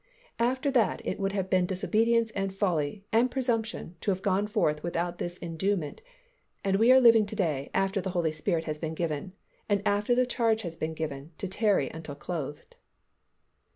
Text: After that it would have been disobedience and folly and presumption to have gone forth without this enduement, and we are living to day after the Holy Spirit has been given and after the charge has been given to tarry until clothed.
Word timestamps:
After 0.39 0.71
that 0.71 1.03
it 1.05 1.19
would 1.19 1.33
have 1.33 1.47
been 1.47 1.67
disobedience 1.67 2.31
and 2.31 2.51
folly 2.51 3.05
and 3.11 3.29
presumption 3.29 3.97
to 4.01 4.09
have 4.09 4.23
gone 4.23 4.47
forth 4.47 4.81
without 4.81 5.19
this 5.19 5.37
enduement, 5.43 5.99
and 6.63 6.77
we 6.77 6.91
are 6.91 6.99
living 6.99 7.27
to 7.27 7.35
day 7.35 7.69
after 7.71 8.01
the 8.01 8.09
Holy 8.09 8.31
Spirit 8.31 8.63
has 8.63 8.79
been 8.79 8.95
given 8.95 9.33
and 9.69 9.83
after 9.85 10.15
the 10.15 10.25
charge 10.25 10.63
has 10.63 10.75
been 10.75 10.95
given 10.95 11.33
to 11.37 11.47
tarry 11.47 11.87
until 11.91 12.15
clothed. 12.15 12.77